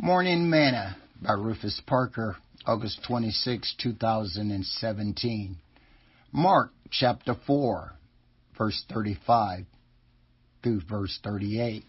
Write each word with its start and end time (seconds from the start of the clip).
Morning 0.00 0.48
Manna 0.48 0.96
by 1.20 1.32
Rufus 1.32 1.82
Parker, 1.84 2.36
August 2.64 3.00
26, 3.08 3.74
2017. 3.82 5.56
Mark 6.30 6.70
chapter 6.88 7.34
4, 7.44 7.94
verse 8.56 8.84
35 8.94 9.64
through 10.62 10.82
verse 10.88 11.18
38. 11.24 11.82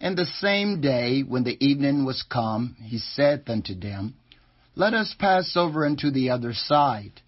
And 0.00 0.16
the 0.16 0.26
same 0.38 0.80
day, 0.80 1.22
when 1.22 1.42
the 1.42 1.56
evening 1.58 2.04
was 2.04 2.22
come, 2.22 2.76
he 2.80 2.98
saith 2.98 3.50
unto 3.50 3.74
them, 3.74 4.14
Let 4.76 4.94
us 4.94 5.12
pass 5.18 5.56
over 5.56 5.84
unto 5.84 6.12
the 6.12 6.30
other 6.30 6.54
side. 6.54 7.20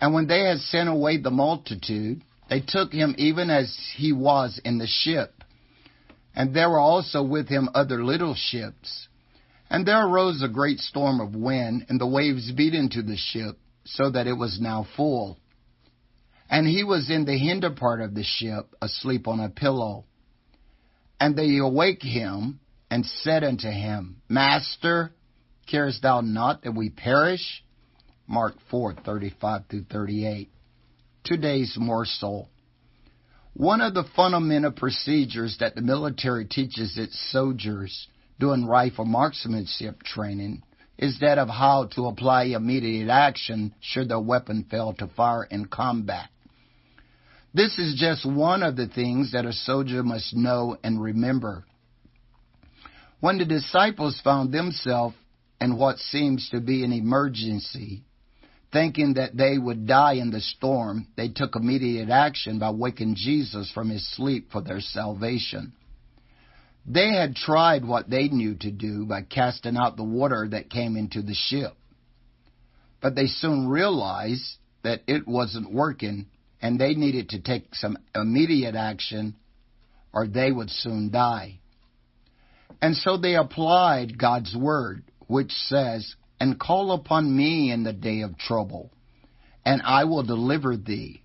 And 0.00 0.12
when 0.12 0.26
they 0.26 0.40
had 0.40 0.58
sent 0.58 0.88
away 0.88 1.16
the 1.16 1.30
multitude, 1.30 2.22
they 2.48 2.60
took 2.60 2.92
him 2.92 3.14
even 3.18 3.50
as 3.50 3.72
he 3.94 4.12
was 4.12 4.60
in 4.64 4.78
the 4.78 4.88
ship 4.88 5.40
and 6.40 6.54
there 6.54 6.70
were 6.70 6.80
also 6.80 7.22
with 7.22 7.50
him 7.50 7.68
other 7.74 8.02
little 8.02 8.34
ships. 8.34 9.08
And 9.68 9.86
there 9.86 10.06
arose 10.06 10.42
a 10.42 10.48
great 10.48 10.78
storm 10.78 11.20
of 11.20 11.36
wind, 11.36 11.84
and 11.90 12.00
the 12.00 12.06
waves 12.06 12.50
beat 12.52 12.72
into 12.72 13.02
the 13.02 13.18
ship, 13.18 13.58
so 13.84 14.08
that 14.08 14.26
it 14.26 14.32
was 14.32 14.58
now 14.58 14.86
full. 14.96 15.38
And 16.48 16.66
he 16.66 16.82
was 16.82 17.10
in 17.10 17.26
the 17.26 17.36
hinder 17.36 17.68
part 17.68 18.00
of 18.00 18.14
the 18.14 18.22
ship, 18.24 18.74
asleep 18.80 19.28
on 19.28 19.38
a 19.38 19.50
pillow. 19.50 20.06
And 21.20 21.36
they 21.36 21.58
awake 21.58 22.02
him, 22.02 22.60
and 22.90 23.04
said 23.04 23.44
unto 23.44 23.68
him, 23.68 24.22
Master, 24.26 25.12
carest 25.66 26.00
thou 26.00 26.22
not 26.22 26.62
that 26.62 26.74
we 26.74 26.88
perish? 26.88 27.62
Mark 28.26 28.54
4, 28.70 28.94
35 29.04 29.66
through 29.68 29.84
38. 29.92 30.48
Today's 31.22 31.76
morsel. 31.78 32.48
One 33.60 33.82
of 33.82 33.92
the 33.92 34.04
fundamental 34.16 34.70
procedures 34.70 35.58
that 35.60 35.74
the 35.74 35.82
military 35.82 36.46
teaches 36.46 36.96
its 36.96 37.20
soldiers 37.30 38.08
during 38.38 38.64
rifle 38.64 39.04
marksmanship 39.04 40.02
training 40.02 40.62
is 40.96 41.18
that 41.20 41.36
of 41.36 41.50
how 41.50 41.88
to 41.94 42.06
apply 42.06 42.44
immediate 42.44 43.10
action 43.10 43.74
should 43.82 44.08
their 44.08 44.18
weapon 44.18 44.64
fail 44.70 44.94
to 44.94 45.08
fire 45.08 45.44
in 45.44 45.66
combat. 45.66 46.30
This 47.52 47.78
is 47.78 48.00
just 48.00 48.24
one 48.24 48.62
of 48.62 48.76
the 48.76 48.88
things 48.88 49.32
that 49.32 49.44
a 49.44 49.52
soldier 49.52 50.02
must 50.02 50.34
know 50.34 50.78
and 50.82 50.98
remember. 50.98 51.66
When 53.20 53.36
the 53.36 53.44
disciples 53.44 54.18
found 54.24 54.54
themselves 54.54 55.16
in 55.60 55.76
what 55.76 55.98
seems 55.98 56.48
to 56.48 56.62
be 56.62 56.82
an 56.82 56.94
emergency, 56.94 58.04
Thinking 58.72 59.14
that 59.14 59.36
they 59.36 59.58
would 59.58 59.86
die 59.86 60.14
in 60.14 60.30
the 60.30 60.40
storm, 60.40 61.08
they 61.16 61.28
took 61.28 61.56
immediate 61.56 62.08
action 62.08 62.58
by 62.60 62.70
waking 62.70 63.16
Jesus 63.16 63.70
from 63.72 63.90
his 63.90 64.08
sleep 64.14 64.52
for 64.52 64.60
their 64.60 64.80
salvation. 64.80 65.72
They 66.86 67.12
had 67.12 67.34
tried 67.34 67.84
what 67.84 68.08
they 68.08 68.28
knew 68.28 68.54
to 68.56 68.70
do 68.70 69.06
by 69.06 69.22
casting 69.22 69.76
out 69.76 69.96
the 69.96 70.04
water 70.04 70.48
that 70.50 70.70
came 70.70 70.96
into 70.96 71.22
the 71.22 71.34
ship. 71.34 71.72
But 73.00 73.14
they 73.14 73.26
soon 73.26 73.68
realized 73.68 74.56
that 74.82 75.02
it 75.06 75.26
wasn't 75.26 75.72
working 75.72 76.26
and 76.62 76.78
they 76.78 76.94
needed 76.94 77.30
to 77.30 77.40
take 77.40 77.74
some 77.74 77.98
immediate 78.14 78.74
action 78.74 79.36
or 80.12 80.26
they 80.26 80.50
would 80.50 80.70
soon 80.70 81.10
die. 81.10 81.60
And 82.82 82.96
so 82.96 83.16
they 83.16 83.34
applied 83.34 84.18
God's 84.18 84.54
word, 84.56 85.04
which 85.26 85.52
says, 85.52 86.14
and 86.40 86.58
call 86.58 86.92
upon 86.92 87.36
me 87.36 87.70
in 87.70 87.84
the 87.84 87.92
day 87.92 88.22
of 88.22 88.38
trouble, 88.38 88.90
and 89.64 89.82
I 89.84 90.04
will 90.04 90.22
deliver 90.22 90.76
thee, 90.76 91.22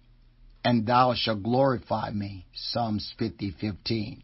and 0.63 0.85
thou 0.85 1.13
shalt 1.15 1.41
glorify 1.41 2.11
me. 2.11 2.45
Psalms 2.53 3.13
50:15. 3.17 4.21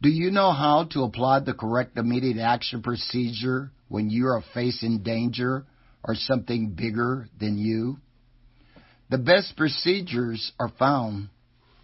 Do 0.00 0.08
you 0.08 0.30
know 0.30 0.52
how 0.52 0.84
to 0.92 1.02
apply 1.02 1.40
the 1.40 1.54
correct 1.54 1.98
immediate 1.98 2.38
action 2.38 2.82
procedure 2.82 3.72
when 3.88 4.10
you 4.10 4.26
are 4.26 4.44
facing 4.52 5.02
danger 5.02 5.66
or 6.04 6.14
something 6.14 6.74
bigger 6.74 7.28
than 7.40 7.58
you? 7.58 7.98
The 9.10 9.18
best 9.18 9.56
procedures 9.56 10.52
are 10.60 10.68
found 10.68 11.30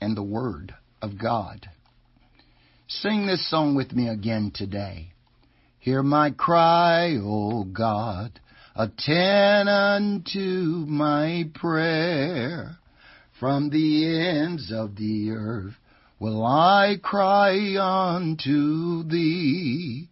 in 0.01 0.15
the 0.15 0.23
Word 0.23 0.75
of 1.03 1.19
God. 1.19 1.69
Sing 2.89 3.27
this 3.27 3.49
song 3.49 3.75
with 3.75 3.93
me 3.93 4.09
again 4.09 4.51
today. 4.55 5.13
Hear 5.81 6.03
my 6.03 6.31
cry, 6.31 7.17
O 7.17 7.65
God, 7.65 8.39
attend 8.77 9.71
unto 9.71 10.85
my 10.87 11.45
prayer. 11.55 12.77
From 13.39 13.71
the 13.71 14.05
ends 14.29 14.71
of 14.71 14.97
the 14.97 15.31
earth 15.31 15.77
will 16.19 16.45
I 16.45 16.99
cry 17.03 17.77
unto 17.79 19.05
thee. 19.05 20.09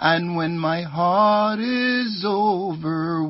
And 0.00 0.34
when 0.34 0.58
my 0.58 0.80
heart 0.80 1.60
is 1.60 2.24
overwhelmed, 2.26 3.28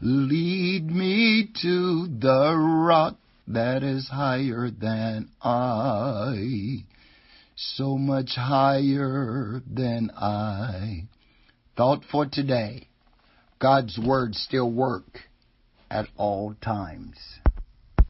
lead 0.00 0.90
me 0.90 1.46
to 1.60 2.06
the 2.06 2.56
rock 2.56 3.18
that 3.46 3.82
is 3.82 4.08
higher 4.08 4.70
than 4.70 5.28
I 5.42 6.84
so 7.58 7.98
much 7.98 8.36
higher 8.36 9.60
than 9.68 10.12
I. 10.16 11.08
Thought 11.76 12.04
for 12.10 12.24
today. 12.24 12.86
God's 13.58 13.98
words 13.98 14.38
still 14.38 14.70
work 14.70 15.22
at 15.90 16.06
all 16.16 16.54
times. 16.62 17.16